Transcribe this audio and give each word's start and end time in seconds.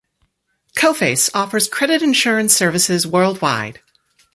Coface 0.75 1.29
offers 1.35 1.67
credit 1.67 2.01
insurance 2.01 2.55
services 2.55 3.05
worldwide. 3.05 3.81